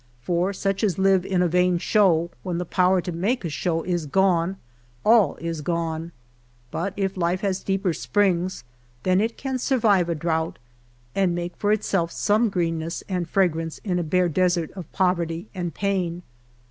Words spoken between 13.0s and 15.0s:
and fragrance in a bare desert of